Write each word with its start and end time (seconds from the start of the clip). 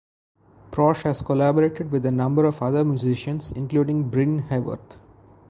Prosch 0.71 1.03
has 1.03 1.21
collaborated 1.21 1.91
with 1.91 2.03
a 2.07 2.11
number 2.11 2.45
of 2.45 2.59
other 2.63 2.83
musicians 2.83 3.51
including 3.51 4.09
Bryn 4.09 4.39
Haworth. 4.49 4.97